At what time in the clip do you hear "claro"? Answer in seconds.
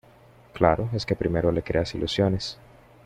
0.53-0.89